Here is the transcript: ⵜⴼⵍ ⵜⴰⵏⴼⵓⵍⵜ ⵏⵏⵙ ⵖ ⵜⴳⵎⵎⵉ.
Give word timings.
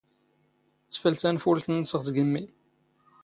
ⵜⴼⵍ 0.93 1.13
ⵜⴰⵏⴼⵓⵍⵜ 1.21 1.65
ⵏⵏⵙ 1.73 1.91
ⵖ 1.97 2.01
ⵜⴳⵎⵎⵉ. 2.05 2.43